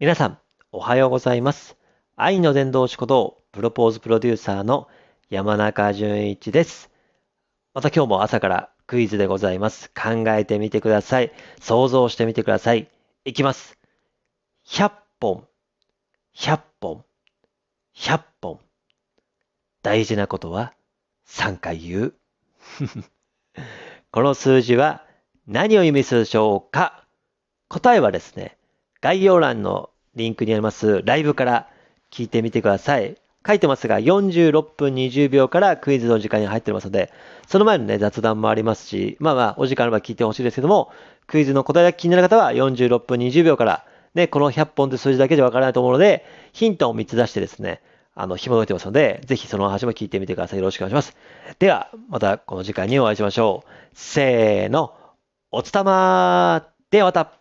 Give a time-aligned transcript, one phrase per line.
[0.00, 0.38] 皆さん、
[0.72, 1.76] おはようございます。
[2.16, 4.88] 愛の伝道師こと、プロポーズプロデューサーの
[5.28, 6.90] 山中淳一です。
[7.74, 9.90] また今日も朝からクイズでございます。
[9.90, 11.32] 考えてみてください。
[11.60, 12.88] 想像してみてください。
[13.26, 13.76] いきます。
[14.68, 14.90] 100
[15.20, 15.46] 本、
[16.34, 17.04] 100本、
[17.94, 18.58] 100本。
[19.82, 20.72] 大事なことは
[21.28, 22.14] 3回言う。
[24.12, 25.04] この数字は
[25.46, 27.04] 何を意味するでしょうか？
[27.68, 28.56] 答えはですね、
[29.00, 31.68] 概要欄のリンクにありますライブから
[32.10, 33.16] 聞いてみてください。
[33.46, 37.10] 書いてますが、46分20秒からクイズの時間に入ってますので、
[37.48, 40.92] その前のね、雑談もありますし、まあまあ、お時間あれば聞いてほしいですけども、
[41.26, 47.80] クイズの答えが気になる方は46分20秒から、ね、この100本という数字だけじゃわからないと思うので、ヒントを3つ出してですね、
[48.14, 50.58] あの、紐解いてますので、ぜひその話も聞いてみてください。
[50.58, 51.16] よろしくお願いします。
[51.58, 53.68] では、またこの時間にお会いしましょう。
[53.94, 54.92] せーの、
[55.50, 57.39] おつたまーではまた